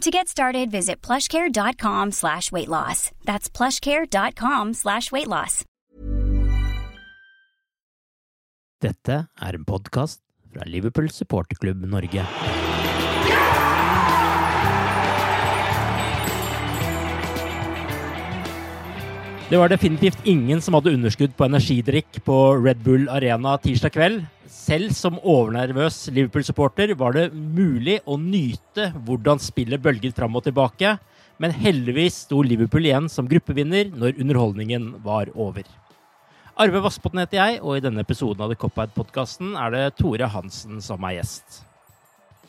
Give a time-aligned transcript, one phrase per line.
[0.00, 3.10] To get started, visit plushcare.com slash weight loss.
[3.24, 5.64] That's plushcare.com slash weight loss.
[8.82, 10.20] Dette er en podkast
[10.52, 12.26] fra Liverpool supporterklubb Norge.
[19.44, 24.22] Det var definitivt ingen som hadde underskudd på energidrikk på Red Bull Arena tirsdag kveld.
[24.48, 30.94] Selv som overnervøs Liverpool-supporter var det mulig å nyte hvordan spillet bølget fram og tilbake,
[31.36, 35.68] men heldigvis sto Liverpool igjen som gruppevinner når underholdningen var over.
[36.56, 40.80] Arve Vassbotn heter jeg, og i denne episoden av The Cop-Out-podkasten er det Tore Hansen
[40.80, 41.60] som er gjest.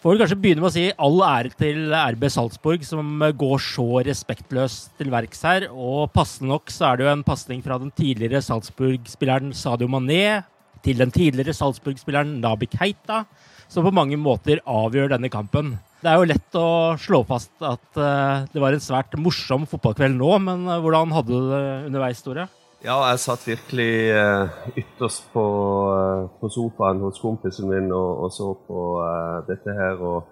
[0.06, 4.92] Får kanskje begynne med å si all ære til RB Salzburg, som går så respektløst
[5.00, 5.64] til verks her.
[5.74, 10.44] Og passende nok så er det jo en pasning fra den tidligere Salzburg-spilleren Sadio Mané
[10.86, 13.24] til den tidligere Salzburg-spilleren Nabi Keita,
[13.66, 15.74] som på mange måter avgjør denne kampen.
[16.06, 16.70] Det er jo lett å
[17.02, 21.34] slå fast at uh, det var en svært morsom fotballkveld nå, men uh, hvordan hadde
[21.34, 22.46] du det underveis, Tore?
[22.86, 24.46] Ja, jeg satt virkelig uh,
[24.78, 25.44] ytterst på,
[25.90, 29.98] uh, på, sofaen hos kompisen min og, og så på uh, dette her.
[29.98, 30.28] og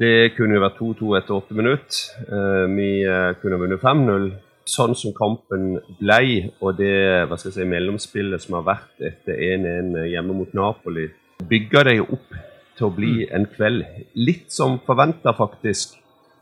[0.00, 1.98] Det kunne jo vært 2-2 etter åtte minutter.
[2.72, 2.90] vi
[3.42, 4.28] kunne vunnet 5-0.
[4.68, 9.40] Sånn som kampen ble, og det hva skal jeg si, mellomspillet som har vært etter
[9.56, 11.08] 1-1 hjemme mot Napoli,
[11.50, 12.36] bygger det jo opp
[12.78, 13.32] til å bli mm.
[13.36, 13.84] en kveld.
[14.14, 15.98] Litt som forventa, faktisk.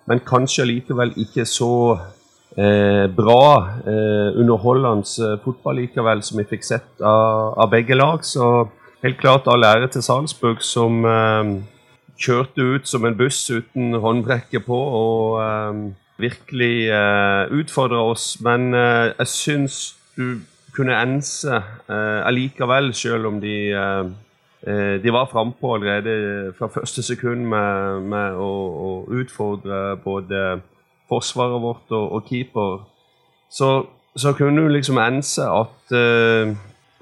[0.06, 1.72] Men kanskje likevel ikke så
[2.56, 8.25] eh, bra, eh, underholdende eh, fotball likevel, som vi fikk sett av, av, begge lag.
[8.25, 8.69] Så
[9.05, 11.53] helt klart all ære til Salzburg, som eh,
[12.17, 15.81] kjørte ut som en buss uten håndbrekke på og eh,
[16.22, 18.37] virkelig eh, utfordra oss.
[18.44, 19.81] Men eh, jeg syns
[20.17, 20.41] du
[20.77, 21.56] kunne ense
[21.88, 23.56] allikevel, selv om de
[24.67, 28.49] de var frampå allerede fra første sekund med, med å,
[28.84, 30.41] å utfordre både
[31.09, 32.84] forsvaret vårt og, og keeper,
[33.50, 33.87] så,
[34.17, 36.56] så, kunne du liksom ense at uh,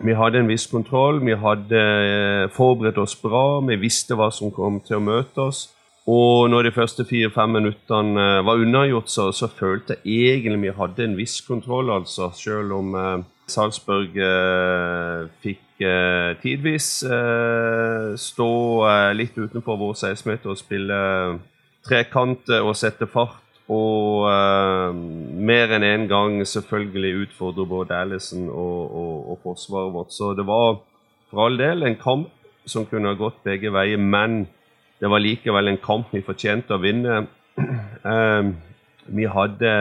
[0.04, 1.22] vi hadde en viss kontroll.
[1.25, 3.60] Vi hadde uh, forberedt oss bra.
[3.65, 5.69] Vi visste hva som kom til å møte oss.
[6.10, 10.76] Og når de første fire-fem minuttene uh, var unnagjort, så, så, følte jeg egentlig vi
[10.76, 12.31] hadde en viss kontroll, altså.
[12.36, 12.92] Selv om
[13.47, 14.15] Salzburg
[15.44, 15.60] fikk
[16.41, 16.86] tidvis
[18.22, 18.53] stå
[19.12, 21.00] litt utenfor vår 16-meter og spille
[21.84, 28.48] trekant og sette fart og uh, mer enn én en gang selvfølgelig utfordre både Allison
[28.48, 30.12] og, og, og, forsvaret vårt.
[30.12, 30.82] Så det var
[31.30, 32.28] for all del en kamp
[32.66, 34.44] som kunne ha gått begge veier, men
[35.00, 37.24] det var likevel en kamp vi fortjente å vinne.
[37.56, 38.53] Uh,
[39.16, 39.72] vi hadde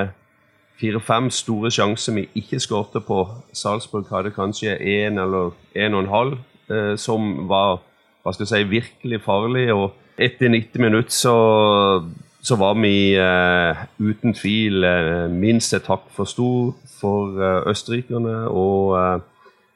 [0.79, 3.25] fire-fem store sjanser vi ikke skårte på.
[3.51, 6.37] Salzburg hadde kanskje én eller én og en halv,
[6.71, 7.81] uh, som var
[8.23, 9.67] hva skal jeg si, virkelig farlig.
[9.75, 11.35] Og etter 90 minutter så
[12.43, 18.35] så var vi uh, uten tvil uh, minst et hakk for stor for uh, østerrikerne.
[18.51, 19.21] Og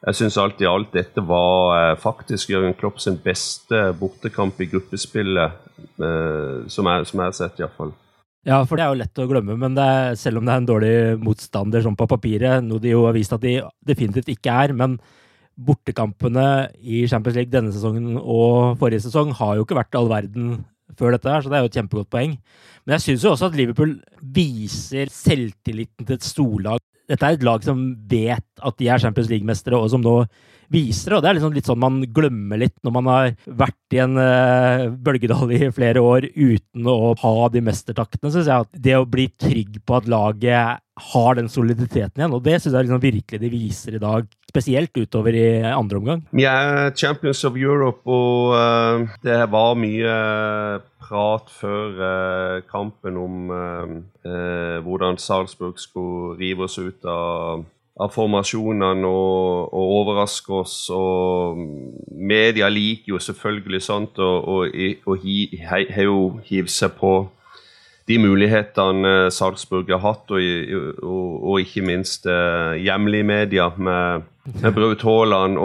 [0.04, 5.64] jeg syns alt i alt dette var faktisk Jørgen Klopp sin beste bortekamp i gruppespillet,
[5.98, 7.96] som, jeg, som jeg har sett, iallfall.
[8.48, 10.70] Ja, for det er jo lett å glemme, men er, selv om det er en
[10.70, 13.58] dårlig motstander sånn på papiret, noe de jo har vist at de
[13.90, 14.96] definitivt ikke er, men
[15.58, 16.48] bortekampene
[16.80, 20.60] i Champions League denne sesongen og forrige sesong har jo ikke vært all verden
[20.98, 22.36] før dette her, så det er jo et kjempegodt poeng.
[22.86, 26.84] Men jeg syns jo også at Liverpool viser selvtilliten til et storlag.
[27.08, 30.26] dette er et lag som vet at de er Champions League-mestere, og som nå
[30.74, 31.18] viser det.
[31.18, 34.18] Og det er liksom litt sånn man glemmer litt når man har vært i en
[34.20, 38.32] uh, bølgedal i flere år uten å ha de mestertaktene.
[38.34, 42.42] Syns jeg at det å bli trygg på at laget har den soliditeten igjen, og
[42.42, 44.28] det syns jeg liksom virkelig de viser i dag.
[44.50, 46.24] Spesielt utover i andre omgang.
[46.34, 50.18] Vi er champions of Europe, og uh, det var mye
[51.08, 53.50] prat før uh, kampen om
[54.84, 57.62] hvordan Salzburg skulle rive oss ut av
[57.98, 60.76] av formasjonene og, og overraske oss.
[60.94, 61.58] Og
[62.14, 64.70] media liker jo selvfølgelig sånt og,
[65.72, 67.16] har jo hivd seg på
[68.08, 74.24] de mulighetene Salzburg har hatt, og, og ikke minst eh, hjemlige media med,
[74.62, 75.60] med Braut Haaland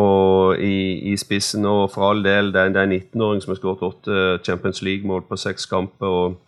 [0.58, 1.68] i, i, spissen.
[1.70, 5.38] Og for all del, det er en 19-åring som har skåret åtte Champions League-mål på
[5.38, 6.06] seks kamper.
[6.06, 6.40] og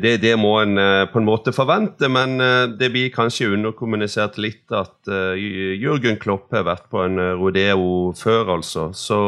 [0.00, 4.38] det, det, må en eh, på en måte forvente, men eh, det blir kanskje underkommunisert
[4.40, 8.88] litt at Jørgen Kloppe har vært på en rodeo før, altså.
[8.96, 9.18] Så,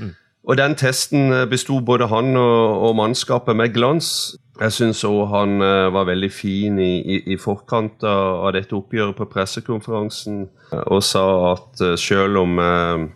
[0.00, 0.14] mm.
[0.46, 4.36] Og den testen besto både han og, og, mannskapet med glans.
[4.60, 5.58] Jeg syns òg han
[5.92, 10.46] var veldig fin i, i, i forkant av, dette oppgjøret på pressekonferansen
[10.86, 13.08] og sa at selv om Eh,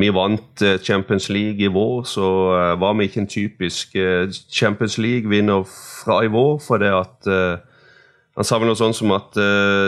[0.00, 3.96] vi vant eh, Champions League i vår, så eh, var vi ikke en typisk
[4.52, 6.58] Champions League-vinner fra i vår.
[6.66, 7.60] For det at
[8.34, 9.36] Han sa vel noe sånt som at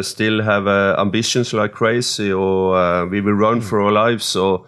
[0.06, 0.70] 'still have
[1.02, 4.38] ambitions like crazy' og 'we will run for our lives'.
[4.38, 4.66] Og,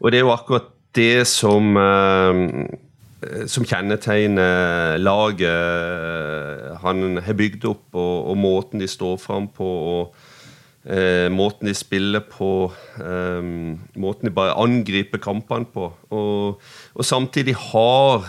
[0.00, 1.76] og det er jo akkurat det som
[3.46, 9.64] som kjennetegner laget han har bygd opp, og, og måten de står fram på.
[9.64, 10.14] og
[10.84, 12.70] Eh, måten de spiller på,
[13.00, 13.44] eh,
[13.96, 15.88] måten de bare angriper kampene på.
[16.12, 16.60] Og,
[16.94, 18.26] og samtidig har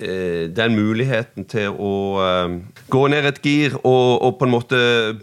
[0.00, 1.92] eh, den muligheten til å
[2.24, 2.56] eh,
[2.90, 4.80] gå ned et gir og, og, på en måte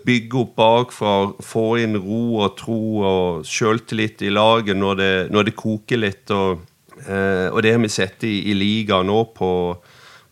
[0.08, 1.16] bygge opp bakfra.
[1.44, 6.32] Få inn ro og tro og sjøltillit i laget når det, når det koker litt.
[6.32, 6.64] Og,
[7.04, 9.52] eh, og, det har vi sett i, i ligaen nå på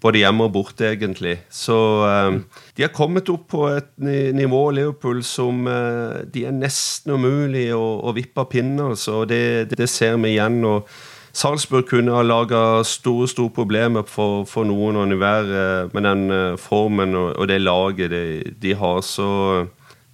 [0.01, 1.38] både hjemme og borte, egentlig.
[1.53, 2.42] Så uh,
[2.77, 8.01] de har kommet opp på et nivå, Liverpool, som uh, de er nesten umulig å,
[8.01, 8.95] å vippe av pinner.
[8.98, 10.63] Så det, det, ser vi igjen.
[10.65, 10.89] og
[11.31, 16.57] Salzburg kunne ha laga store store problemer for, for noen og enhver uh, med den
[16.59, 18.25] formen og, og, det laget de,
[18.57, 19.06] de har.
[19.06, 19.30] Så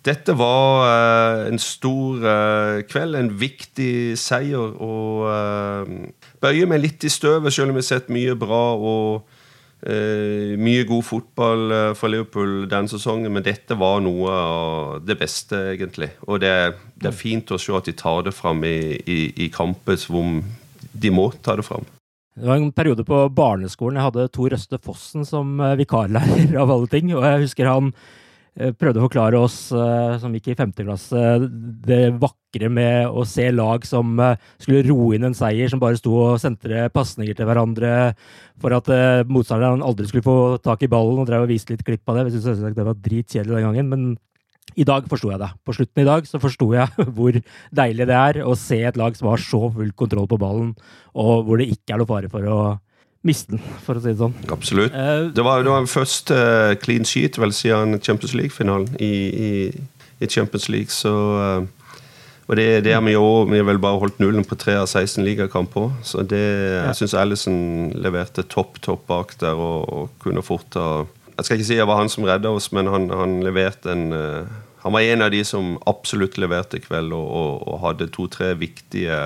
[0.06, 0.86] dette var
[1.50, 2.22] en stor
[2.88, 4.78] kveld, en viktig seier.
[4.80, 5.26] Og
[6.40, 8.62] bøyer meg litt i støvet, selv om vi har sett mye bra.
[8.78, 9.37] og
[9.78, 15.20] Uh, mye god fotball uh, for Liverpool denne sesongen, men dette var noe av det
[15.20, 16.10] beste, egentlig.
[16.26, 16.54] Og det,
[16.98, 20.42] det er fint å se at de tar det fram i, i, i kamper hvor
[20.98, 21.86] de må ta det fram.
[22.38, 26.74] Det var en periode på barneskolen jeg hadde Tor Røste Fossen som eh, vikarlærer, av
[26.74, 27.10] alle ting.
[27.16, 28.27] Og jeg husker han Eh,
[28.58, 31.24] prøvde å forklare oss eh, som gikk i femte klasse,
[31.88, 36.00] det vakre med å se lag som eh, skulle roe inn en seier, som bare
[36.00, 37.92] sto og sendte pasninger til hverandre
[38.62, 38.90] for at
[39.30, 42.32] motstanderen aldri skulle få tak i ballen, og drev og viste litt klipp av det.
[42.32, 44.08] Jeg syntes det var dritkjedelig den gangen, men
[44.78, 45.52] i dag forsto jeg det.
[45.66, 47.38] På slutten i dag så forsto jeg hvor
[47.80, 50.74] deilig det er å se et lag som har så full kontroll på ballen,
[51.18, 52.60] og hvor det ikke er noe fare for å
[53.26, 54.36] miste den, for å si det sånn.
[54.54, 54.94] Absolutt.
[54.94, 59.14] Uh, det var, det var først uh, clean sheet vel siden Champions League-finalen i,
[59.48, 59.50] i,
[60.22, 61.92] i, Champions League, så uh,
[62.48, 64.86] og det, det er vi jo Vi har vel bare holdt nullen på tre av
[64.88, 65.90] 16 ligakamper.
[66.00, 66.86] Så det, ja.
[66.86, 67.58] jeg syns Alison
[67.92, 71.90] leverte topp, topp bak der og, og, kunne fort ha Jeg skal ikke si det
[71.90, 74.08] var han som redda oss, men han, han leverte en
[74.86, 78.54] Han var en av de som absolutt leverte i kveld, og, og, og hadde to-tre
[78.56, 79.18] viktige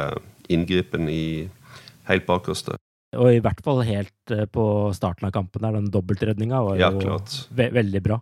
[0.50, 1.50] inngripen i
[2.10, 2.82] helt bakerste.
[3.20, 4.66] Og i hvert fall helt eh, på
[4.96, 7.18] starten av kampen der, den dobbeltredninga var ja, jo
[7.58, 8.22] ve veldig bra.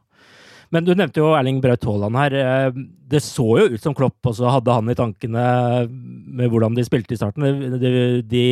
[0.74, 2.38] Men du nevnte jo Erling Braut Haaland her.
[2.40, 5.46] Eh, det så jo ut som Klopp også hadde han i tankene
[5.90, 7.46] med hvordan de spilte i starten.
[7.82, 7.94] De,
[8.26, 8.44] de,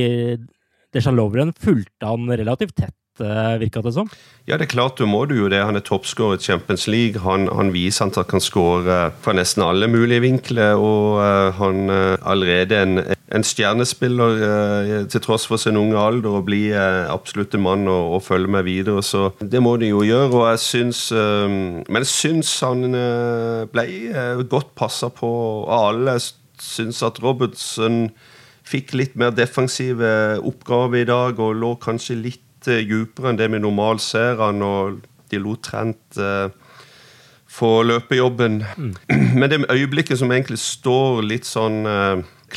[0.93, 4.09] Dejan Lovren fulgte han relativt tett Eh, virka det som?
[4.45, 5.63] Ja, det er klart du må du jo det.
[5.65, 7.21] Han er toppskårer i Champions League.
[7.23, 10.77] Han, han, viser at han kan skåre fra nesten alle mulige vinkler.
[10.77, 12.99] Og uh, han er allerede en,
[13.35, 18.13] en stjernespiller uh, til tross for sin unge alder og bli absolutt en mann og,
[18.17, 19.03] og, følge med videre.
[19.03, 20.31] Så det må de jo gjøre.
[20.31, 22.97] Og jeg syns Men jeg syns han
[23.71, 23.85] ble
[24.49, 25.29] godt passa på
[25.67, 26.17] av alle.
[26.17, 28.07] Jeg syns at Robertson
[28.67, 33.61] fikk litt mer defensive oppgaver i dag og lå kanskje litt dypere enn det vi
[33.63, 34.97] normalt ser han, og
[35.31, 36.19] de lot Trent
[37.47, 38.63] få løpejobben.
[38.77, 38.93] Mm.
[39.39, 41.83] Men det øyeblikket som egentlig står litt sånn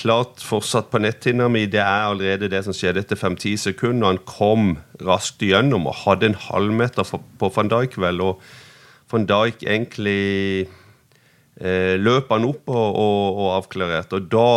[0.00, 4.08] klart fortsatt på netthinna mi, det er allerede det som skjedde etter 5-10 sekunder.
[4.08, 8.22] Han kom raskt igjennom og hadde en halvmeter på van Dijk, vel.
[8.24, 8.42] Og
[9.12, 10.68] van Dijk egentlig
[11.60, 14.20] eh, løp han opp og, og, og avklarerte.
[14.20, 14.50] Og da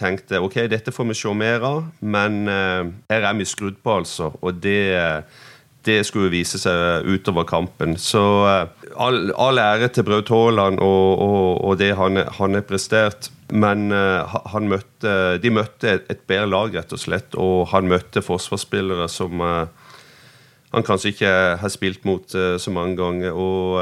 [0.00, 3.80] tenkte jeg ok, dette får vi se mer av, men eh, her er vi skrudd
[3.82, 4.32] på, altså.
[4.40, 4.82] Og det,
[5.86, 7.96] det skulle vise seg utover kampen.
[8.00, 12.66] Så eh, all, all ære til Braut Haaland og, og, og, det han, han har
[12.68, 13.30] prestert.
[13.50, 17.36] Men han møtte, de møtte et, et bedre lag, rett og slett.
[17.38, 19.66] Og han møtte forsvarsspillere som uh,
[20.70, 23.34] han kanskje ikke har spilt mot uh, så mange ganger.
[23.34, 23.80] Og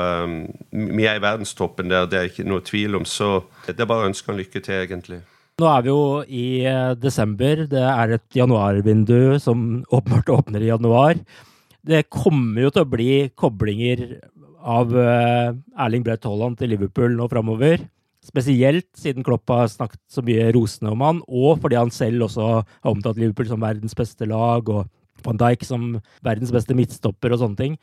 [0.73, 3.05] vi er i verdenstoppen der, det er ikke noe tvil om.
[3.09, 5.21] Så det er bare å ønske han lykke til, egentlig.
[5.59, 6.47] Nå er vi jo i
[7.03, 7.67] desember.
[7.69, 11.21] Det er et januarvindu som åpenbart åpner i januar.
[11.89, 14.07] Det kommer jo til å bli koblinger
[14.69, 17.83] av Erling Braut Haaland til Liverpool nå framover.
[18.29, 22.49] Spesielt siden Klopp har snakket så mye rosende om han, og fordi han selv også
[22.51, 25.95] har omtalt Liverpool som verdens beste lag, og van Dijk som
[26.25, 27.79] verdens beste midtstopper og sånne ting.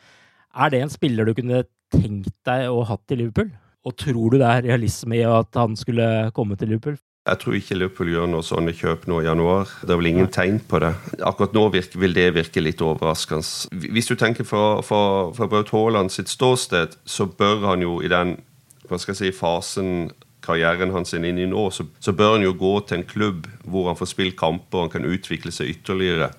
[0.56, 3.50] Er det en spiller du kunne tenkt deg å hatt i Liverpool?
[3.86, 6.96] Og tror du det er realisme i at han skulle komme til Liverpool?
[7.26, 9.70] Jeg tror ikke Liverpool gjør noe sånne kjøp nå i januar.
[9.82, 10.92] Det er vel ingen tegn på det.
[11.26, 13.82] Akkurat nå virke, vil det virke litt overraskende.
[13.90, 15.00] Hvis du tenker fra, fra,
[15.34, 18.38] fra Braut Haaland sitt ståsted, så bør han jo i den
[18.86, 20.12] hva skal jeg si, fasen
[20.46, 23.90] karrieren hans inn i nå, så, så, bør han jo gå til en klubb hvor
[23.90, 26.32] han får spilt kamper han kan utvikle seg ytterligere.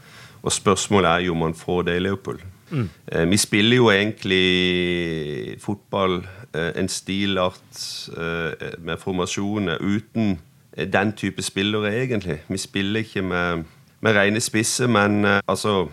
[0.46, 2.44] Og spørsmålet er jo om han får det i Leopold.
[2.70, 2.88] Mm.
[3.12, 7.78] Eh, vi spiller jo egentlig fotball, eh, en stilart
[8.16, 10.38] eh, med formasjoner uten
[10.76, 12.38] den type spillere, egentlig.
[12.48, 13.64] Vi spiller ikke med,
[14.00, 15.88] med rene spisser, men altså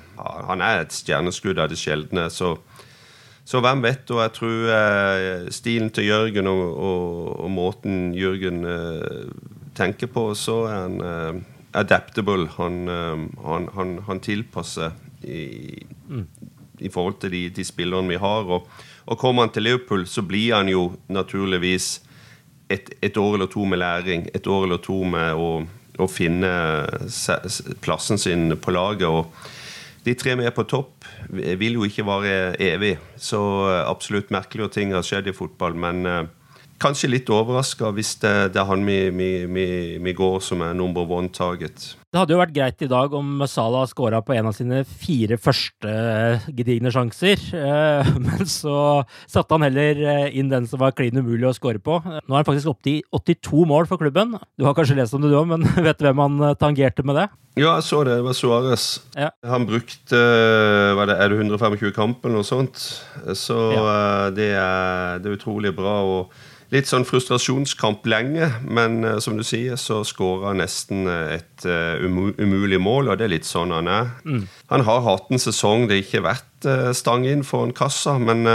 [0.47, 2.29] Han er et stjerneskudd av det sjeldne.
[2.29, 2.57] så
[3.45, 4.07] så hvem vet?
[4.13, 9.25] Og jeg tror eh, stilen til Jørgen og, og, og måten Jørgen eh,
[9.75, 11.41] tenker på, så er han eh,
[11.73, 12.47] adaptable.
[12.57, 14.95] Han, eh, han, han, han tilpasser
[15.27, 15.43] i,
[16.09, 16.25] mm.
[16.79, 18.47] i, forhold til de, de spillerne vi har.
[18.47, 18.69] Og,
[19.05, 21.97] og, kommer han til Liverpool, så blir han jo naturligvis
[22.71, 24.29] et, et år eller to med læring.
[24.33, 25.49] Et år eller to med å,
[25.99, 26.53] å finne
[27.83, 29.09] plassen sin på laget.
[29.11, 29.27] og
[30.03, 32.97] de tre vi er på topp, vil jo ikke vare evig.
[33.15, 35.77] Så eh, absolutt merkelige ting har skjedd i fotball.
[35.79, 36.23] Men uh,
[36.81, 39.65] kanskje litt overraska hvis det, det, er han vi, vi, vi,
[40.03, 41.93] vi, går som er number one target.
[42.13, 45.39] Det hadde jo vært greit i dag om Salah skåra på en av sine fire
[45.41, 47.41] første eh, gedigne sjanser.
[48.25, 48.77] Men så
[49.25, 51.97] satte han heller inn den som var klin umulig å skåre på.
[52.05, 54.37] Nå er han faktisk oppe i 82 mål for klubben.
[54.59, 57.17] Du har kanskje lest om det du òg, men vet du hvem han tangerte med
[57.21, 57.27] det?
[57.53, 58.15] Ja, jeg så det.
[58.17, 58.85] Det var Suárez.
[59.13, 59.29] Ja.
[59.45, 60.17] Han brukte
[60.97, 62.81] var det, Er det 125 kamper eller noe sånt?
[63.37, 63.83] Så ja.
[63.83, 65.99] Eh, det, er, det, er, utrolig bra.
[66.01, 66.33] og
[66.73, 72.01] Litt sånn frustrasjonskamp lenge, men uh, som du sier, så skåra han nesten et uh,
[72.01, 74.11] umulig mål, og det er litt sånn han er.
[74.25, 74.43] Mm.
[74.73, 78.47] Han har hatt en sesong det ikke har vært stang inn foran kassa, men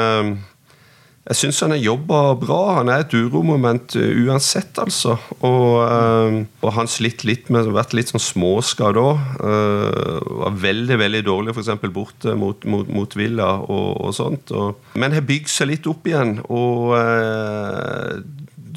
[1.29, 2.61] jeg syns han har jobba bra.
[2.79, 5.19] Han er et uromoment uh, uansett, altså.
[5.45, 9.23] Og, uh, og han slitt litt med vært litt sånn småskadd òg.
[9.43, 11.75] Uh, var veldig veldig dårlig f.eks.
[11.93, 14.55] borte mot, mot, mot, Villa og, og sånt.
[14.57, 16.39] Og, men har bygd seg litt opp igjen.
[16.49, 16.97] Og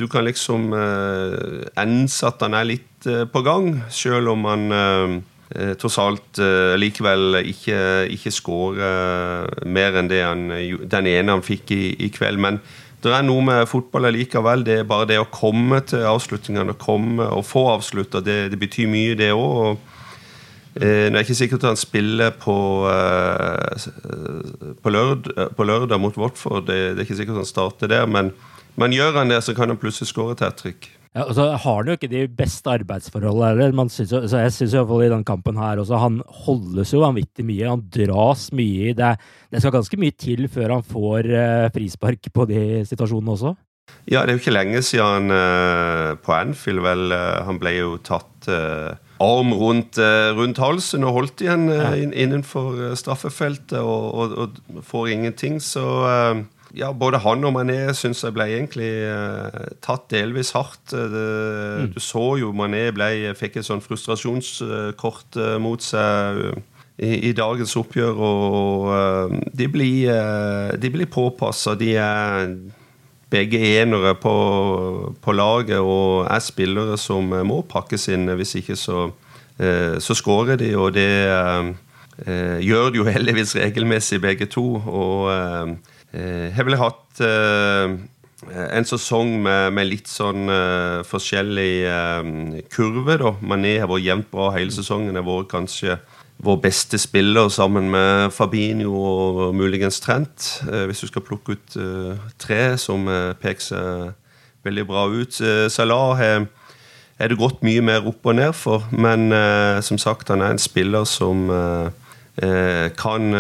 [0.02, 5.14] du kan liksom uh, ense at han er litt på gang, sjøl om han eh,
[5.80, 7.80] tross alt eh, likevel ikke,
[8.16, 10.46] ikke skåre eh, mer enn han,
[10.88, 12.40] den ene han fikk i, i, kveld.
[12.42, 12.62] Men
[13.04, 14.64] det er noe med fotball likevel.
[14.68, 18.92] Det er bare det å komme til avslutningene, komme og få avslutta, det, det, betyr
[18.92, 19.82] mye, det òg.
[20.78, 22.56] Eh, det er ikke sikkert han spiller på,
[22.88, 23.90] eh,
[24.80, 26.70] på, lørdag, på, lørdag, mot Watford.
[26.70, 28.32] Det, det, er ikke sikkert han starter der, men,
[28.80, 30.94] men gjør han det, så kan han plutselig skåre et hat trick.
[31.12, 33.90] Ja, og så har han jo ikke de beste arbeidsforholdene heller.
[33.92, 37.68] Så jeg syns iallfall i den kampen her også Han holdes jo vanvittig mye.
[37.68, 39.18] Han dras mye i det.
[39.52, 43.52] Det skal ganske mye til før han får eh, frispark på de situasjonene også.
[44.08, 47.12] Ja, det er jo ikke lenge siden eh, på Anfield, vel.
[47.12, 48.48] Uh, han ble jo tatt
[49.22, 50.00] arm rundt,
[50.34, 51.68] rundt, halsen og holdt igjen
[52.10, 55.84] innenfor straffefeltet og, og, og, får ingenting, så
[56.78, 60.94] ja, både han og Mané syns jeg ble egentlig uh, tatt delvis hardt.
[60.96, 61.90] Eh, det, mm.
[61.96, 66.42] Du så jo Mané ble, fikk et sånn frustrasjonskort uh, mot seg
[67.02, 68.22] i, i, dagens oppgjør.
[68.28, 70.12] Og de blir,
[70.78, 71.76] de blir påpassa.
[71.76, 72.52] De er
[73.32, 74.36] begge enere på,
[75.24, 78.30] på, laget og er spillere som må pakkes inn.
[78.38, 79.08] Hvis ikke så,
[79.58, 81.10] så skårer de, og det
[82.68, 84.68] gjør de jo heldigvis regelmessig, begge to.
[84.86, 85.80] og
[86.14, 87.98] eh, ville hatt eh,
[88.50, 93.20] en sesong med, med litt sånn uh, forskjellig uh, kurve.
[93.22, 93.36] da.
[93.46, 95.18] Mané har vært jevnt bra hele sesongen.
[95.18, 96.00] Har vært kanskje
[96.42, 100.48] vår beste spiller sammen med Fabinho og muligens Trent.
[100.66, 101.78] Uh, hvis du skal plukke ut
[102.42, 103.06] tre som
[103.42, 104.18] peker seg
[104.66, 105.38] veldig bra ut.
[105.74, 106.50] Salah har
[107.22, 109.30] er det gått mye mer opp og ned for, men
[109.86, 111.44] som sagt, han er en spiller som
[112.98, 113.34] kan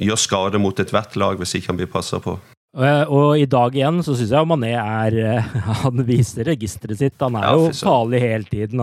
[0.00, 2.38] gjøre skade mot ethvert lag hvis ikke han blir passa på.
[2.80, 5.42] Og i dag igjen så syns jeg Mané er
[5.82, 7.16] Han viser registeret sitt.
[7.20, 8.80] Han er ja, jo farlig hele tiden.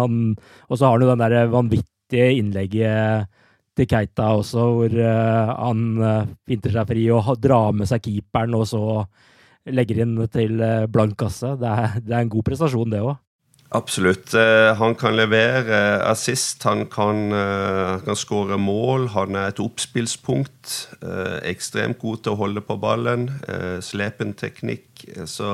[0.67, 3.31] Og så har han jo den der vanvittige innlegget
[3.77, 5.81] til Keita også, hvor han
[6.49, 8.83] finter seg fri og drar med seg keeperen, og så
[9.69, 11.53] legger inn til blank kasse.
[11.61, 13.15] Det er, det er, en god prestasjon, det òg.
[13.75, 14.31] Absolutt.
[14.79, 17.33] han kan levere assist, han kan,
[18.05, 19.09] kan skåre mål.
[19.11, 20.95] Han er et oppspillspunkt.
[21.43, 23.27] ekstremt god til å holde på ballen.
[23.83, 25.03] slepen teknikk.
[25.27, 25.51] Så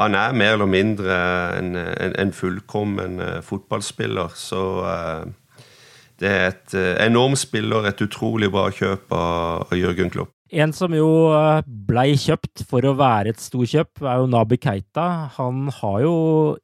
[0.00, 1.20] han er mer eller mindre
[1.58, 4.32] en, en, en fullkommen fotballspiller.
[4.32, 4.64] Så
[6.22, 10.34] det er et eh, enormt spiller, et utrolig bra kjøp av Jørgen Klopp.
[10.52, 15.06] En som jo eh, blei kjøpt for å være et storkjøp, er jo Nabi Keita.
[15.38, 16.14] Han har jo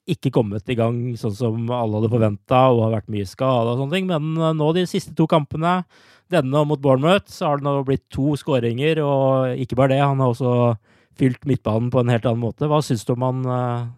[0.05, 3.81] ikke kommet i gang sånn som alle hadde forventa, og har vært mye skada og
[3.81, 4.11] sånne ting.
[4.11, 5.81] Men eh, nå de siste to kampene,
[6.29, 9.01] denne mot Bournemouth, så har det nå blitt to skåringer.
[9.01, 10.75] Og ikke bare det, han har også
[11.19, 12.69] fylt midtbanen på en helt annen måte.
[12.69, 13.41] Hva syns du om han,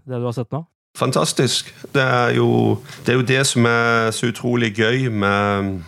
[0.07, 0.63] det du har sett nå?
[0.99, 1.75] Fantastisk.
[1.95, 5.83] Det er, jo, det er jo det som er så utrolig gøy med,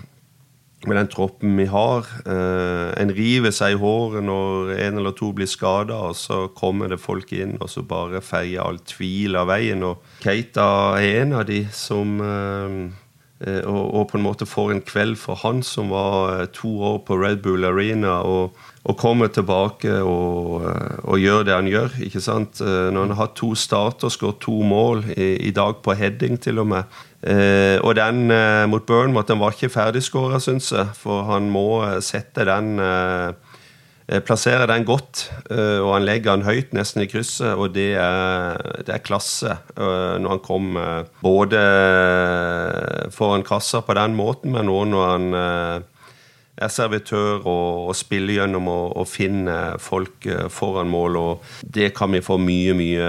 [0.89, 2.09] med den troppen vi har.
[2.27, 6.93] Eh, en river seg i håret når en eller to blir skada, og så kommer
[6.93, 9.85] det folk inn og så bare feier all tvil av veien.
[9.87, 10.67] Og Keita
[10.99, 12.77] er en av de som eh,
[13.43, 17.19] eh og, på en måte får en kveld for han som var to år på
[17.19, 18.21] Red Bull Arena.
[18.23, 21.95] og og kommer tilbake og, eh, og, gjør det han gjør.
[22.03, 22.61] ikke sant?
[22.61, 26.59] Eh, når han har to starter, skåret to mål, i, i, dag på heading til
[26.59, 26.99] og med.
[27.23, 30.91] Eh, og den eh, mot Burnmouth den var ikke ferdigskåra, syns jeg.
[30.99, 33.33] For han må eh, sette den eh,
[34.27, 37.55] Plassere den godt, og han legger den høyt, nesten i krysset.
[37.55, 40.75] Og det er, det er klasse når han kom
[41.23, 41.63] både
[43.15, 45.87] foran kassa på den måten, men òg når han
[46.61, 51.17] er servitør og, og spiller gjennom og, og finner folk eh, foran mål.
[51.17, 53.07] og Det kan vi få mye mye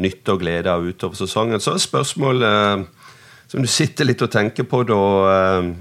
[0.00, 1.62] nytte og glede av utover sesongen.
[1.62, 3.10] Så er spørsmålet eh,
[3.50, 5.00] som du sitter litt og tenker på, da
[5.32, 5.74] eh,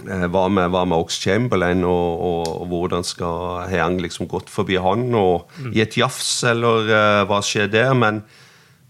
[0.00, 4.78] hva med, hva med Ox Chamberlain, og, og, og, hvordan skal Heang liksom gått forbi
[4.80, 5.74] han og mm.
[5.76, 7.92] i et jafs, eller uh, hva skjer der?
[7.98, 8.22] Men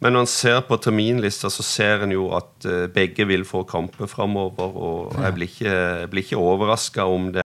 [0.01, 4.09] men når en ser på terminlista, så ser en jo at begge vil få kamper
[4.09, 4.70] framover.
[4.73, 5.75] Og jeg blir ikke,
[6.09, 7.44] blir ikke overraska om det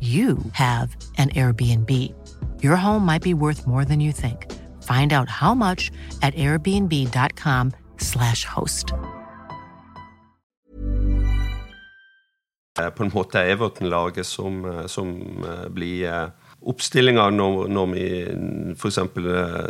[0.00, 1.90] you have an Airbnb.
[2.62, 4.46] Your home might be worth more than you think.
[4.84, 5.90] Find out how much
[6.22, 8.92] at airbnb.com/slash host.
[12.96, 15.08] På en måte er Everton-laget som, eh, som
[15.44, 16.28] eh, blir eh,
[16.68, 18.06] oppstillinga når, når vi
[18.74, 18.98] f.eks.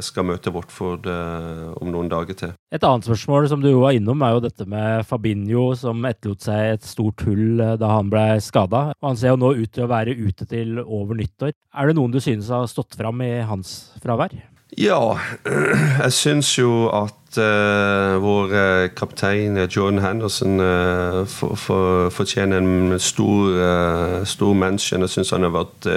[0.07, 2.55] skal møte Watford om noen dager til.
[2.75, 6.75] Et annet spørsmål som du var innom, er jo dette med Fabinho, som etterlot seg
[6.75, 8.89] et stort hull da han ble skada.
[9.05, 11.55] Han ser jo nå ut til å være ute til over nyttår.
[11.77, 14.37] Er det noen du synes har stått fram i hans fravær?
[14.77, 15.17] Ja,
[16.05, 22.99] jeg syns jo at uh, vår uh, kaptein Jordan Henderson uh, for, for, fortjener en
[23.01, 25.07] stor, stor mention.
[25.07, 25.89] Jeg syns han har vært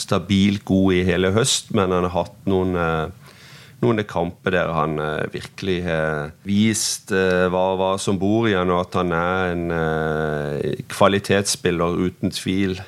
[0.00, 3.36] stabilt god i hele høst, men han har hatt noen, eh,
[3.80, 8.72] noen kamper der han eh, virkelig har vist eh, hva, hva, som bor i han,
[8.72, 12.80] og at han er en kvalitetsspiller uten tvil.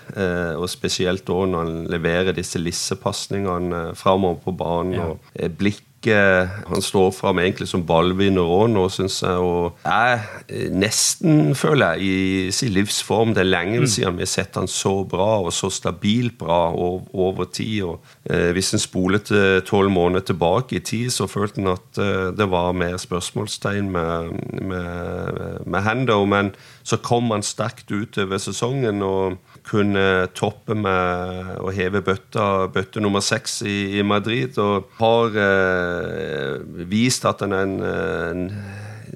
[0.56, 5.16] og spesielt da når han leverer disse lissepasningene framover på banen.
[5.16, 9.38] Og blikk han står fram egentlig som ballvinner òg nå, syns jeg.
[9.38, 13.34] Og jeg nesten, føler jeg, i sin livsform.
[13.36, 13.86] Det er lenge mm.
[13.86, 17.82] siden vi har sett han så bra og så stabilt bra over, over tid.
[17.86, 22.02] Og, eh, hvis en spoler til tolv måneder tilbake i tid, så følte han at
[22.02, 26.24] eh, det var mer spørsmålstegn med, med, med Hendo.
[26.24, 29.02] Men så kom han sterkt utover sesongen.
[29.02, 34.58] og kunne toppe med å heve bøtta, bøtte nummer seks i, i, Madrid.
[34.62, 36.58] Og har eh,
[36.90, 38.44] vist at han er en, en,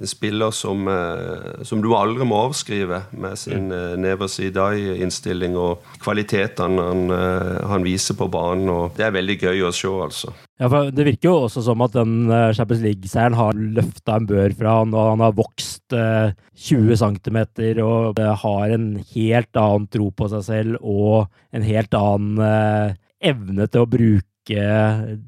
[0.04, 3.76] spiller som, eh, som, du aldri må avskrive med sin mm.
[3.76, 8.68] eh, never see die-innstilling og kvalitetene han, eh, han, viser på banen.
[8.72, 10.34] og Det er veldig gøy å se, altså.
[10.60, 14.54] Ja, for Det virker jo også som at den Champions League-seieren har løfta en bør
[14.58, 16.36] fra han, og han har vokst eh,
[16.68, 17.40] 20 cm
[17.84, 23.84] og har en helt annen tro på seg selv og en helt annen evne til
[23.84, 24.24] å bruke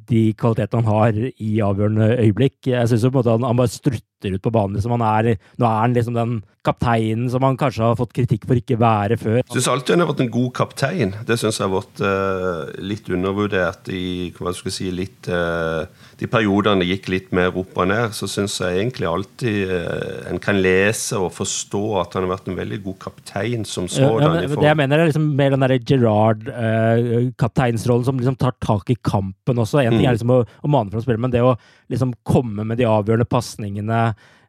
[0.09, 2.71] de kvalitetene han har i avgjørende øyeblikk.
[2.71, 4.77] Jeg syns han, han, bare strutter ut på banen.
[4.77, 4.95] Liksom.
[5.01, 8.77] Er, nå er han liksom den kapteinen som han kanskje har fått kritikk for ikke
[8.81, 9.37] være før.
[9.41, 11.11] Jeg syns alltid han har vært en god kaptein.
[11.29, 14.05] Det syns jeg har vært uh, litt undervurdert i
[14.37, 15.81] hva skal jeg si, litt, uh,
[16.21, 18.07] de periodene det gikk litt mer opp og ned.
[18.17, 22.49] Så syns jeg egentlig alltid uh, en kan lese og forstå at han har vært
[22.53, 24.23] en veldig god kaptein som sådan.
[24.23, 29.03] Ja, det jeg mener er liksom mer den derre Gerard-kapteinsrollen som liksom tar tak i
[29.03, 29.77] kampen også.
[29.83, 30.17] En ting er mm.
[30.19, 34.01] liksom å, å mane fram spillet, men det å liksom komme med de avgjørende pasningene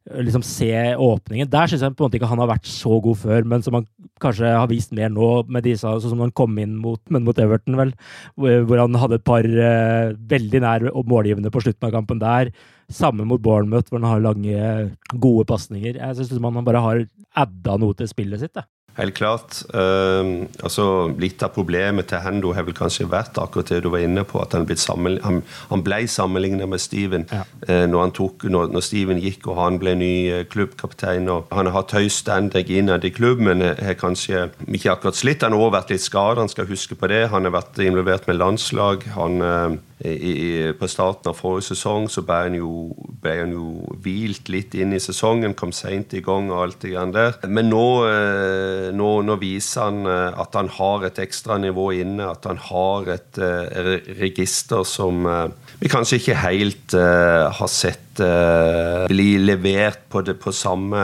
[0.09, 1.49] liksom se åpningen.
[1.51, 3.77] Der syns jeg på en måte ikke han har vært så god før, men som
[3.77, 3.85] han
[4.21, 7.77] kanskje har vist mer nå, med disse, sånn som han kom inn mot, mot Everton,
[7.79, 7.93] vel,
[8.35, 12.53] hvor han hadde et par uh, veldig nær målgivende på slutten av kampen der.
[12.89, 16.01] Samme mot Bournemouth, hvor han har lange, gode pasninger.
[16.01, 17.05] Jeg syns liksom han bare har
[17.37, 18.55] adda noe til spillet sitt.
[18.57, 18.65] Da.
[18.97, 19.61] Helt klart.
[19.73, 20.85] Uh, altså,
[21.21, 24.41] litt av problemet til Hendo har vel kanskje vært akkurat det du var inne på,
[24.41, 24.67] at han,
[25.23, 27.45] han, han ble sammenlignet med Steven ja.
[27.69, 31.29] uh, når, tok, når, når, Steven gikk og han ble ny uh, klubbkaptein.
[31.31, 35.43] og Han har hatt høy standing innad i klubben, men har kanskje ikke akkurat slitt.
[35.45, 37.27] Han har også vært litt skadet, han skal huske på det.
[37.33, 39.05] Han har vært involvert med landslag.
[39.15, 42.71] han eh, i, på starten av forrige sesong så ble han jo,
[43.19, 43.65] ble han jo
[43.99, 47.35] hvilt litt inn i sesongen, kom seint i gang og alt det grann der.
[47.51, 52.29] Men nå, eh, nå, nå, viser han eh, at han har et ekstra nivå inne,
[52.31, 55.47] at han har et uh, register som uh,
[55.79, 60.99] vi kanskje ikke helt uh, har sett bli levert på, det, på samme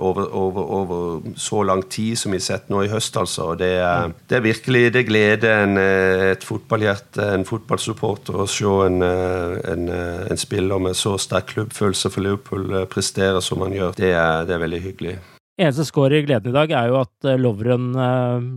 [0.00, 3.50] over, over, over, så lang tid som vi har sett nå i høst, altså.
[3.60, 9.54] Det det er virkelig det gleder en, et fotballhjerte, en fotballsupport å se en, eh,
[9.72, 13.94] en, eh, en, spiller med så sterk klubbfølelse for Liverpool eh, prestere som han gjør.
[13.96, 15.16] Det er, det er veldig hyggelig.
[15.56, 17.86] Eneste skår i gleden i dag er jo at Lovren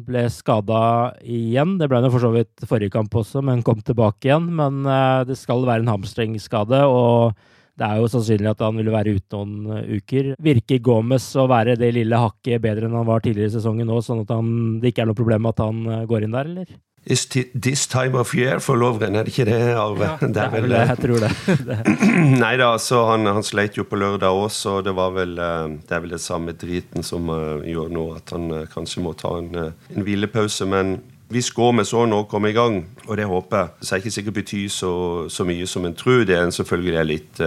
[0.04, 1.78] ble skada igjen.
[1.80, 4.50] Det ble han for så vidt forrige kamp også, men kom tilbake igjen.
[4.58, 4.82] Men
[5.24, 7.40] det skal være en hamstringskade, og
[7.80, 10.34] det er jo sannsynlig at han vil være ute noen uker.
[10.44, 14.02] Virker Gomez å være det lille hakket bedre enn han var tidligere i sesongen nå,
[14.04, 14.52] sånn at han,
[14.84, 16.78] det ikke er noe problem at han går inn der, eller?
[17.06, 20.06] Is this time of year for Lovren, er det ikke det, Arve?
[20.06, 21.30] Ja, det er vel det, jeg tror det.
[22.44, 25.78] Nei da, så han, han sleit jo på lørdag også, og det var vel eh,
[25.88, 29.16] det er vel det samme driten som uh, gjør nå at han uh, kanskje må
[29.18, 30.68] ta en, uh, en hvilepause.
[30.70, 34.06] Men Hvis Gomez òg nå kommer i gang, og det håper jeg, så er det
[34.06, 34.94] ikke sikkert betyr så,
[35.30, 36.26] så mye som en tror.
[36.26, 37.42] Det en selvfølgelig er litt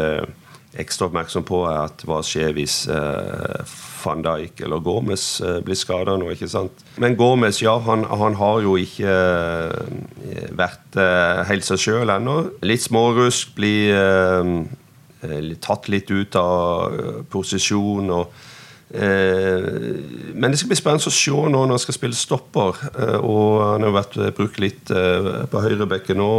[0.80, 5.78] ekstra oppmerksom på, er at hva skjer hvis eh, van Dijk eller Gomez eh, blir
[5.78, 6.84] skada nå, ikke sant.
[7.02, 12.38] Men Gomez, ja, han, han har jo ikke eh, vært eh, helt seg sjøl ennå.
[12.64, 16.96] Litt smårusk, blir eh, tatt litt ut av
[17.30, 18.10] posisjon.
[18.10, 18.50] og Eh,
[18.92, 22.76] men det skal bli spennende å se nå når han skal spille stopper.
[22.92, 26.32] Eh, og Han har vært brukt litt eh, på høyrebekken nå.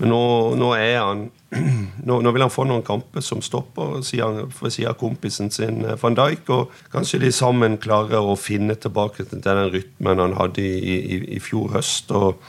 [0.00, 0.22] Men nå,
[0.58, 1.26] nå, er han
[2.08, 6.18] nå, nå, vil han få noen kamper som stopper for siden av kompisen sin van
[6.18, 6.50] Dijk.
[6.50, 11.20] Og kanskje de sammen klarer å finne tilbake til den rytmen han hadde i, i,
[11.38, 12.10] i fjor høst.
[12.10, 12.42] og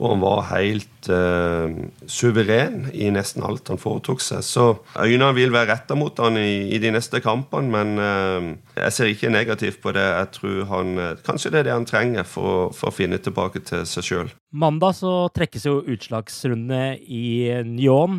[0.00, 1.70] og han var helt uh,
[2.06, 4.44] suveren i nesten alt han foretok seg.
[4.46, 4.66] Så
[4.98, 9.12] øynene vil være retta mot han i, i, de neste kampene, men uh, jeg ser
[9.12, 10.04] ikke negativt på det.
[10.04, 13.62] Jeg tror han, uh, Kanskje det er det han trenger for, for å finne tilbake
[13.66, 14.32] til seg sjøl.
[14.52, 18.18] Mandag så trekkes jo utslagsrundene i Nyon.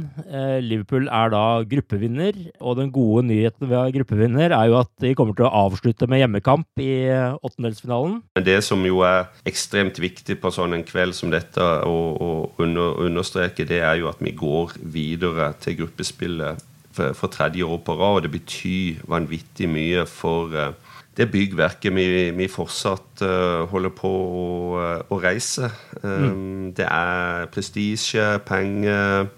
[0.65, 5.38] Liverpool er da gruppevinner, og den gode nyheten ved gruppevinner er jo at de kommer
[5.38, 6.96] til å avslutte med hjemmekamp i
[7.38, 8.24] åttendelsfinalen.
[8.41, 12.32] Det som jo er ekstremt viktig på sånn en kveld som dette, og, å
[12.73, 17.77] under, understreke, det er jo at vi går videre til gruppespillet for, for tredje år
[17.86, 18.15] på rad.
[18.15, 20.73] og Det betyr vanvittig mye for uh,
[21.17, 24.49] det byggverket vi, vi fortsatt uh, holder på å,
[24.81, 25.69] uh, å reise.
[26.01, 26.67] Um, mm.
[26.77, 29.29] Det er prestisje, penger,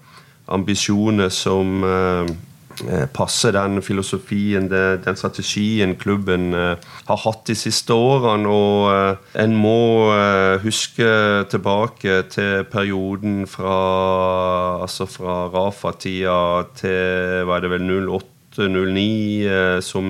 [0.47, 2.35] ambisjoner som Eh,
[3.13, 6.75] passe den filosofien, den strategien klubben eh,
[7.07, 8.49] har hatt de siste årene.
[8.51, 10.11] Og eh, en må
[10.63, 11.09] huske
[11.51, 13.79] tilbake til perioden fra,
[14.81, 16.39] altså fra Rafa-tida
[16.79, 20.05] til var det vel 08 09, som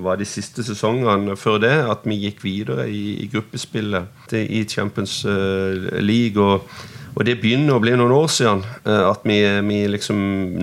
[0.00, 5.20] var de siste sesongene før det, at vi gikk videre i, i gruppespillet i Champions
[5.28, 6.40] League.
[6.40, 6.64] og
[7.14, 10.18] og det begynner å bli noen år siden eh, at vi, vi liksom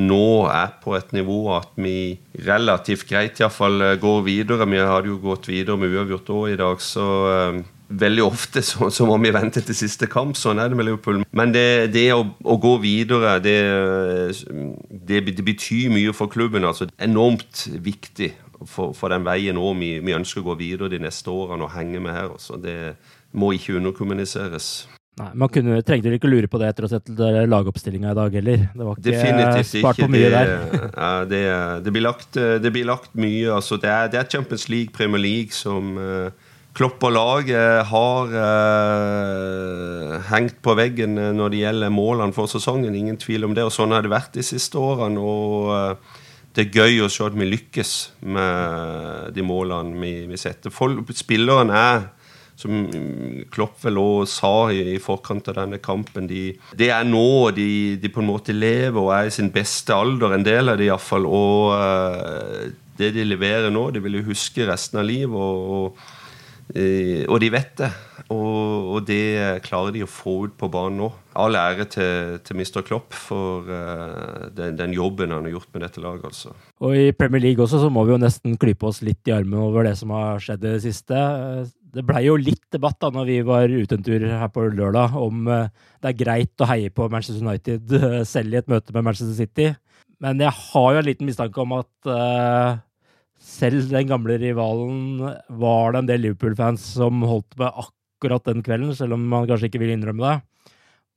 [0.08, 4.68] nå er på et nivå at vi relativt greit iallfall eh, går videre.
[4.70, 8.90] Vi hadde jo gått videre med uavgjort òg i dag, så uh, veldig ofte så,
[8.94, 10.38] så, må vi vente til siste kamp.
[10.40, 11.24] Sånn er det med Liverpool.
[11.36, 13.58] Men det, det å, å, gå videre, det,
[14.90, 16.66] det, det, betyr mye for klubben.
[16.66, 21.04] altså Enormt viktig for, for den veien òg vi, vi, ønsker å gå videre de
[21.04, 22.32] neste årene og henge med her.
[22.36, 22.60] Også.
[22.62, 22.96] Det
[23.36, 24.88] må ikke underkommuniseres.
[25.16, 27.12] Nei, Man kunne, trengte vel ikke lure på det etter å ha sett
[27.48, 28.66] lagoppstillinga i dag heller.
[28.74, 30.50] Det var ikke Definitivt spart på mye der.
[31.06, 31.44] Ja, det,
[31.86, 33.54] det, blir lagt, det, blir lagt, mye.
[33.56, 36.28] Altså, det, er, det, er, Champions League, Premier League, som uh,
[36.76, 42.92] Klopp og laget har uh, hengt på veggen når det gjelder målene for sesongen.
[42.92, 43.64] Ingen tvil om det.
[43.64, 45.24] Og sånn har det vært de siste årene.
[45.24, 46.20] og uh,
[46.56, 47.96] det er gøy å se at vi lykkes
[48.32, 50.72] med de målene vi, vi setter.
[51.16, 52.10] Spilleren er
[52.60, 52.86] som
[53.52, 56.28] Klopp vel òg sa i, forkant av denne kampen.
[56.30, 57.68] De, det er nå de,
[58.00, 60.88] de, på en måte lever og er i sin beste alder, en del av det
[60.88, 61.28] iallfall.
[61.28, 62.66] Og uh,
[63.00, 65.36] det de leverer nå, de vil jo huske resten av livet.
[65.36, 66.06] Og, og,
[66.74, 67.92] og de vet det.
[68.34, 71.10] Og, og, det klarer de å få ut på banen nå.
[71.38, 72.82] All ære til, til Mr.
[72.88, 76.26] Klopp for uh, den, den, jobben han har gjort med dette laget.
[76.32, 76.56] altså.
[76.82, 79.62] Og i Premier League også så må vi jo nesten klype oss litt i armen
[79.62, 81.22] over det som har skjedd i det siste.
[81.96, 85.20] Det blei jo litt debatt da når vi var ute en tur her på lørdag,
[85.22, 85.68] om uh,
[86.02, 87.94] det er greit å heie på Manchester United
[88.34, 89.70] selv i et møte med Manchester City.
[90.24, 92.82] Men jeg har jo en liten mistanke om at uh,
[93.46, 95.22] selv den gamle rivalen
[95.62, 99.70] var det en del Liverpool-fans som holdt med akkurat den kvelden, selv om man kanskje
[99.70, 100.36] ikke vil innrømme det.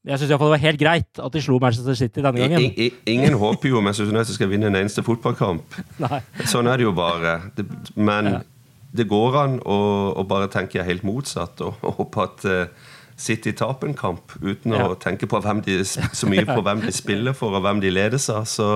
[0.08, 2.68] Jeg syns det var helt greit at de slo Manchester City denne gangen.
[2.68, 5.74] I, i, ingen håper jo Manchester United skal vinne en eneste fotballkamp.
[6.04, 6.20] Nei.
[6.48, 7.40] Sånn er det jo bare.
[7.56, 8.44] Det, men ja
[8.92, 9.78] det går an å,
[10.16, 14.74] å, bare tenke helt motsatt og, og håpe at uh, City taper en kamp uten
[14.76, 14.86] ja.
[14.86, 18.28] å tenke på de, så mye på hvem de spiller for, og hvem de ledes
[18.30, 18.46] av.
[18.46, 18.68] Så,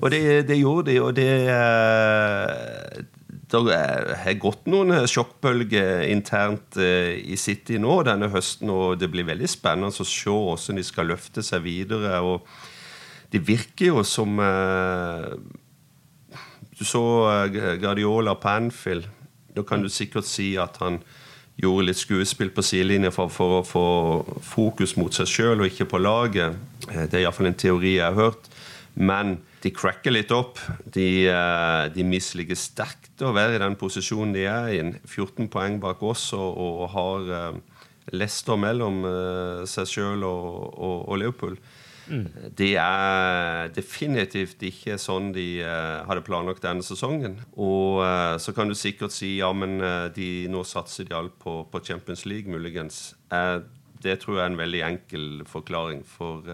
[0.00, 3.02] og det, det, gjorde de, og det uh,
[3.48, 3.76] Det
[4.24, 9.92] har gått noen sjokkbølger internt i City nå denne høsten, og det blir veldig spennende
[9.92, 12.20] å se hvordan de skal løfte seg videre.
[12.20, 12.48] og
[13.28, 14.40] det virker jo som
[16.78, 17.04] Du så
[17.52, 19.08] Guardiola på Anfield
[19.58, 21.00] da kan du sikkert si at han
[21.58, 23.86] gjorde litt skuespill på sidelinja for, for, å få
[24.46, 26.58] fokus mot seg sjøl og ikke på laget.
[26.88, 28.50] Eh, det er iallfall en teori jeg har hørt.
[28.98, 30.60] Men de cracker litt opp.
[30.84, 34.84] De, eh, de misliker sterkt å være i den posisjonen de er i.
[35.06, 37.74] 14 poeng bak oss og, og har lester
[38.08, 39.02] Leicester mellom
[39.68, 40.46] seg sjøl og,
[40.80, 41.58] og, og Liverpool.
[42.08, 42.26] Mm.
[42.56, 47.38] Det er definitivt ikke sånn de uh, hadde planlagt denne sesongen.
[47.56, 51.36] Og uh, så kan du sikkert si ja, men uh, de, nå satser de alt
[51.42, 53.14] på, på, Champions League, muligens.
[53.98, 56.04] Det tror jeg er en veldig enkel forklaring.
[56.06, 56.44] For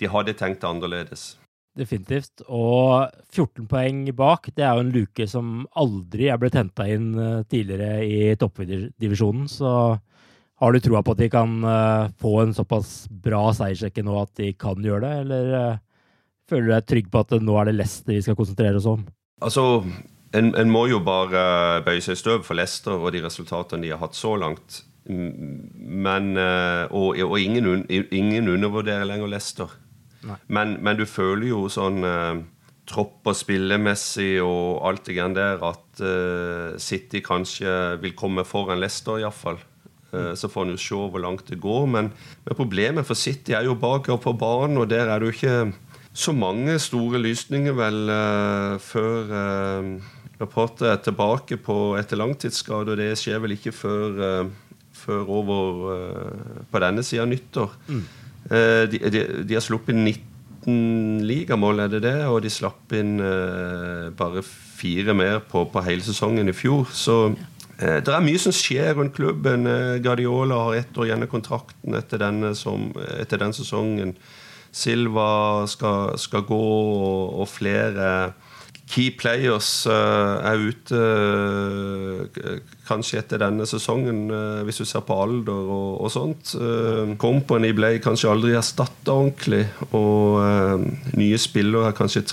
[0.00, 1.34] de hadde tenkt annerledes.
[1.78, 2.42] Definitivt.
[2.48, 7.12] Og 14 poeng bak, det er jo en luke som aldri er blitt henta inn
[7.50, 9.46] tidligere i toppdivisjonen.
[9.52, 9.70] Så
[10.58, 11.52] har du troa på at de kan
[12.18, 15.78] få en såpass bra seiersrekke nå at de kan gjøre det, eller
[16.50, 19.04] føler du deg trygg på at nå er det Leicester vi skal konsentrere oss om?
[19.44, 19.84] Altså,
[20.34, 23.94] en, en, må jo bare bøye seg i støv for Leicester og de resultatene de
[23.94, 24.82] har hatt så langt.
[25.08, 29.72] Men, eh, og, og ingen, ingen, undervurderer lenger Leicester.
[30.50, 32.02] Men, men, du føler jo sånn
[32.88, 37.70] tropp og spillemessig og alt det greiene der at uh, City kanskje
[38.02, 39.60] vil komme foran Leicester, iallfall.
[40.08, 41.86] Uh, så får en jo se hvor langt det går.
[41.86, 42.12] Men,
[42.44, 45.72] men, problemet for City er jo bakover på banen, og der er det jo ikke
[46.18, 53.00] så mange store lysninger, vel, uh, før uh, Rapportet er tilbake på etter langtidsskade, og
[53.00, 54.46] det skjer vel ikke før,
[54.94, 55.80] før over
[56.70, 57.72] på denne sida av nyttår.
[57.88, 58.04] Mm.
[58.92, 62.14] De, de, de, har sluppet 19 ligamål, er det det?
[62.30, 63.18] Og de slapp inn
[64.14, 66.86] bare fire mer på, på, hele sesongen i fjor.
[66.94, 67.18] Så
[67.78, 69.68] det er mye som skjer rundt klubben.
[70.02, 72.24] Guardiola har ett år igjen av kontrakten etter,
[72.58, 74.16] som, etter den sesongen.
[74.74, 78.10] Silva skal, skal gå, og, og flere
[78.88, 81.00] key players uh, er ute
[82.88, 84.30] kanskje etter denne sesongen,
[84.64, 86.54] hvis du ser på alder og, og sånt.
[87.20, 90.40] Company ble kanskje aldri erstatta ordentlig, og
[91.20, 92.24] nye spillere har kanskje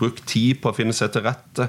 [0.00, 1.68] brukt tid på å finne seg til rette.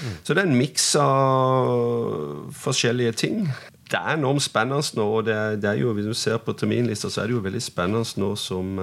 [0.00, 0.18] Mm.
[0.24, 3.42] Så det er en miks av forskjellige ting.
[3.90, 6.54] Det er enormt spennende nå, og det er, det er jo, hvis du ser på
[6.56, 8.78] terminlista, så er det jo veldig spennende nå som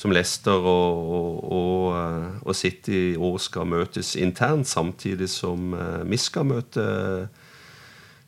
[0.00, 6.00] som Leicester og, og, og, eh, og City òg skal møtes internt, samtidig som uh,
[6.08, 6.84] vi skal møte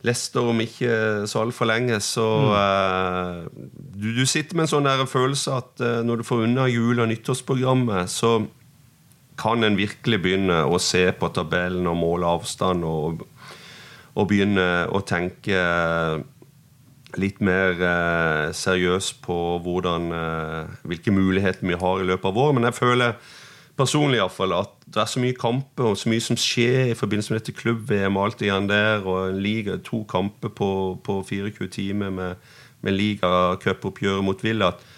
[0.05, 1.97] Leicester om ikke så altfor lenge.
[2.05, 3.47] Så uh,
[3.95, 7.01] du, du, sitter med en sånn der følelse at uh, når du får unna jul-
[7.01, 8.41] og nyttårsprogrammet, så
[9.41, 13.25] kan en virkelig begynne å se på tabellen og måle avstand og,
[14.13, 15.63] og begynne å tenke
[17.21, 22.57] litt mer eh, seriøs på hvordan, eh, hvilke muligheter vi har i løpet av året.
[22.57, 23.17] Men jeg føler
[23.77, 26.97] personlig i fall, at det er så mye kamper og så mye som skjer i
[26.99, 30.71] forbindelse med dette klubb-VM og alt igjen der, og liga, to kamper på,
[31.05, 32.51] på 24 timer med,
[32.85, 34.73] med ligacupoppgjøret mot Villa.
[34.73, 34.92] at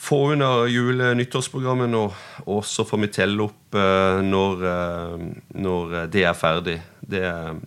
[0.00, 2.04] få under jule-nyttårsprogrammet nå,
[2.48, 5.24] og så får vi telle opp uh, når, uh,
[5.60, 6.78] når, det er ferdig.
[7.00, 7.24] Det,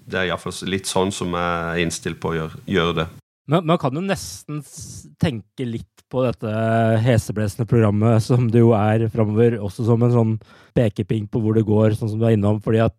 [0.09, 3.07] det er iallfall litt sånn som jeg er innstilt på å gjøre, gjøre det.
[3.51, 4.61] Men man kan jo nesten
[5.21, 6.51] tenke litt på dette
[7.03, 10.37] heseblesende programmet som det jo er framover, også som en sånn
[10.77, 12.61] pekeping på hvor det går, sånn som du er innom.
[12.63, 12.95] fordi at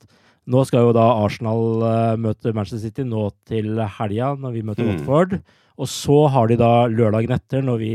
[0.51, 4.91] nå skal jo da Arsenal møte Manchester City nå til helga, når vi møter mm.
[4.93, 5.39] Watford.
[5.81, 7.95] Og så har de da lørdagen etter, når vi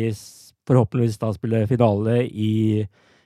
[0.69, 2.85] forhåpentligvis da spiller finale i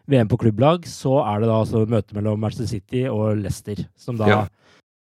[0.09, 4.19] VM på klubblag, så er det da altså møte mellom Manchester City og Leicester, som
[4.19, 4.43] da ja.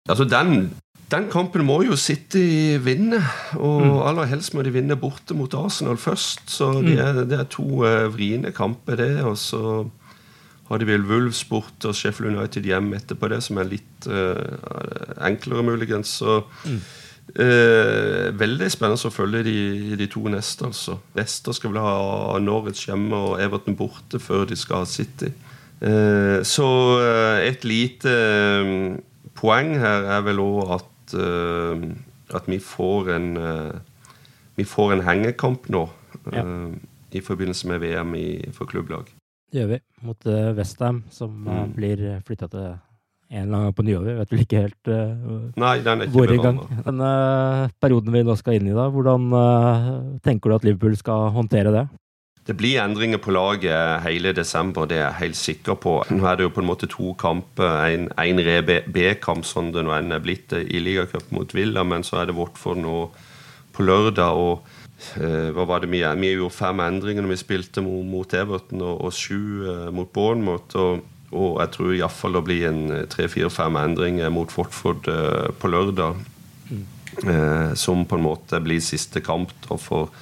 [0.08, 0.70] Altså den
[1.08, 3.22] den kampen må jo City vinne,
[3.56, 3.94] og mm.
[4.10, 6.50] aller helst må de vinne borte mot Arsenal først.
[6.52, 6.82] Så mm.
[6.84, 9.14] det, er, det, er, to uh, vriene kamper, det.
[9.24, 9.62] Og så
[10.68, 15.16] har de vel Wolves bort og Sheffield United hjem etterpå det, som er litt uh,
[15.24, 16.18] enklere, muligens.
[16.20, 16.82] Så mm.
[17.36, 19.58] Uh, veldig spennende å følge de,
[20.00, 20.98] de to neste, altså.
[21.18, 25.32] Leicester skal vel ha Norwich hjemme og Everton borte før de skal ha City.
[26.42, 26.68] så
[27.46, 28.12] et lite
[29.38, 33.36] poeng her er vel òg at at, uh, at vi får en
[34.56, 35.88] vi får en hengekamp nå
[36.32, 36.44] ja.
[37.12, 39.06] i forbindelse med VM i, for klubblag.
[39.52, 39.78] Det gjør vi.
[40.02, 41.74] Mot Westham, som mm.
[41.76, 42.74] blir flytta til
[43.28, 44.18] en eller annen gang på nyåret.
[44.22, 46.60] Vet vel ikke helt uh, Nei, den er ikke hvor engang.
[46.64, 46.82] gang.
[46.86, 49.88] Den uh, perioden vi nå skal inn i, da, hvordan uh,
[50.24, 51.88] tenker du at Liverpool skal håndtere det?
[52.48, 55.98] Det blir endringer på laget hele desember, det er jeg helt sikker på.
[56.08, 57.74] Nå er det jo på en måte to kamper.
[57.92, 58.40] En, en
[58.88, 62.38] B-kamp sånn det nå enn er blitt i ligacup mot Villa, men så er det
[62.38, 63.02] Watford nå
[63.76, 64.40] på lørdag.
[64.40, 64.64] og
[65.20, 68.80] eh, hva var det Vi, vi gjorde fem endringer når vi spilte mot, mot Everton,
[68.80, 70.72] og, og sju eh, mot Bournemouth.
[70.80, 75.72] Og, og jeg tror iallfall det blir en eh, tre-fire-fem endringer mot Watford eh, på
[75.72, 76.22] lørdag.
[76.70, 76.86] Mm.
[77.26, 80.12] Eh, som på en måte blir siste kamp for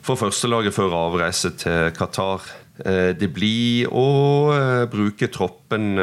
[0.00, 2.46] for førstelaget før avreise til Qatar.
[2.80, 4.06] Eh, det blir å
[4.54, 6.00] eh, bruke troppen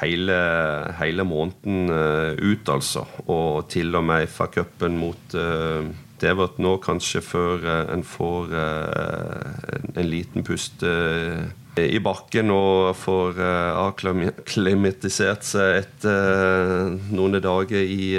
[0.00, 0.38] hele,
[0.98, 1.86] hele måneden
[2.42, 3.06] ut, altså.
[3.30, 5.38] Og til og med FA-cupen mot
[6.22, 7.64] Devert nå, kanskje før
[7.94, 10.82] en får en liten pust
[11.80, 13.38] i bakken og får
[13.80, 18.12] akklimatisert seg etter noen dager i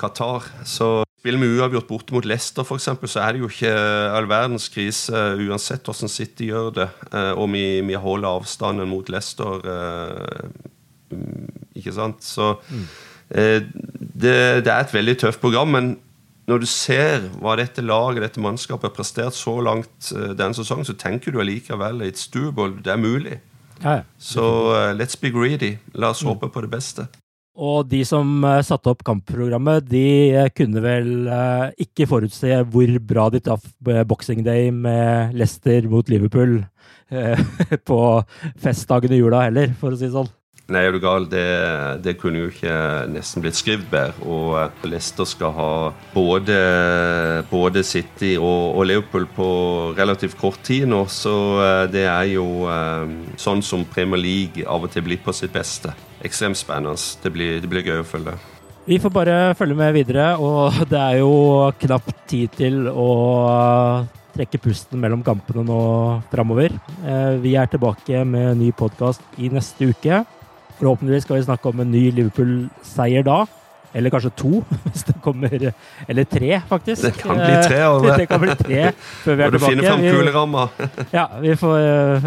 [0.00, 0.48] Qatar.
[0.64, 3.70] Så Spiller vi uavgjort borte mot Leicester, f.eks., så er det jo ikke
[4.16, 6.86] all verdens krise uansett hvordan City gjør det.
[7.12, 11.18] Eh, og vi, vi holder avstanden mot Leicester, eh,
[11.76, 12.24] ikke sant.
[12.24, 12.86] Så mm.
[13.36, 14.32] det,
[14.64, 15.76] det, er et veldig tøft program.
[15.76, 15.90] Men
[16.48, 20.96] når du ser hva dette laget, dette mannskapet, har prestert så langt denne sesongen, så
[20.98, 22.80] tenker du allikevel it's doable.
[22.82, 23.40] Det er mulig.
[23.80, 24.04] Ja, ja.
[24.18, 25.76] Så uh, let's be greedy.
[25.94, 26.30] La oss mm.
[26.34, 27.06] håpe på det beste.
[27.60, 30.04] Og de som uh, satte opp kampprogrammet, de
[30.36, 31.30] uh, kunne vel
[31.80, 36.60] ikke forutse hvor bra de traff Boxing Day med Leicester mot Liverpool
[37.90, 38.00] på
[38.62, 40.28] festdagen i jula heller, for å si det sånn.
[40.70, 41.24] Nei, er du gal?
[41.26, 41.46] Det,
[42.04, 42.74] det, kunne jo ikke
[43.10, 44.14] nesten blitt skrevet bedre.
[44.22, 45.72] Og Leicester skal ha
[46.14, 46.58] både,
[47.50, 49.48] både City og, og, Liverpool på
[49.98, 51.34] relativt kort tid nå, så
[51.90, 52.46] det er jo
[53.40, 56.96] sånn som Premier League av og til blir på sitt beste ekstremt spennende.
[57.22, 58.38] Det blir, det blir gøy å følge.
[58.86, 61.34] Vi får bare følge med videre, og det er jo
[61.82, 63.10] knapt tid til å
[64.30, 65.80] trekke pusten mellom kampene nå
[66.32, 66.74] framover.
[67.02, 70.22] Eh, vi er tilbake med ny podkast i neste uke.
[70.80, 73.42] Forhåpentligvis skal vi snakke om en ny Liverpool-seier da.
[73.92, 75.50] Eller kanskje to, hvis det kommer
[76.08, 77.02] Eller tre, faktisk.
[77.02, 77.80] Det kan bli tre.
[77.86, 78.16] Over.
[78.22, 78.84] det kan bli tre
[79.24, 79.72] før vi er tilbake.
[79.74, 80.66] Finne fram kuleramma.
[81.18, 81.78] ja, vi får,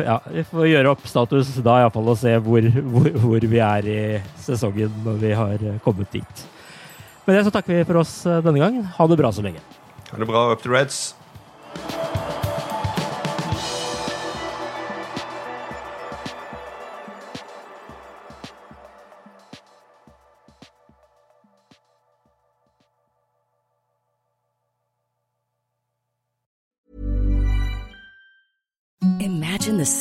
[0.03, 3.89] ja, vi får gjøre opp status da iallfall og se hvor, hvor, hvor, vi er
[3.89, 3.99] i
[4.43, 6.45] sesongen når vi har kommet dit.
[7.23, 8.83] Med det så takker vi for oss denne gang.
[8.99, 9.63] Ha det bra så lenge.
[10.11, 10.49] Ha det bra.
[10.51, 11.13] Up to Reds.